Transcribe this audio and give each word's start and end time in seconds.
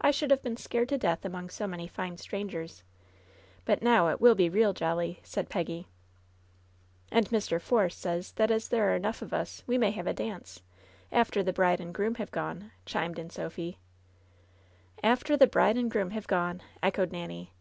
I 0.00 0.12
should 0.12 0.30
have 0.30 0.40
been 0.40 0.56
scared 0.56 0.88
to 0.88 0.96
death 0.96 1.26
among 1.26 1.50
so 1.50 1.66
many 1.66 1.86
fine 1.86 2.16
strangers. 2.16 2.82
But 3.66 3.82
now 3.82 4.08
it 4.08 4.18
will 4.18 4.34
be 4.34 4.48
real 4.48 4.72
jolly!" 4.72 5.20
said 5.22 5.50
Peggy. 5.50 5.88
"And 7.12 7.28
Mr. 7.28 7.60
Force 7.60 7.94
says 7.94 8.32
that 8.36 8.50
as 8.50 8.68
there 8.70 8.90
are 8.90 8.96
enough 8.96 9.20
of 9.20 9.34
us 9.34 9.62
we 9.66 9.76
may 9.76 9.90
have 9.90 10.06
a 10.06 10.14
dance, 10.14 10.62
after 11.12 11.42
the 11.42 11.52
bride 11.52 11.82
and 11.82 11.92
groom 11.92 12.14
have 12.14 12.30
gone,'' 12.30 12.70
chimed 12.86 13.18
in 13.18 13.28
Sophy." 13.28 13.78
^After 15.04 15.38
the 15.38 15.46
bride 15.46 15.76
and 15.76 15.90
groom 15.90 16.12
have 16.12 16.26
gone 16.28 16.62
!'"echoed 16.82 17.12
Nanny. 17.12 17.52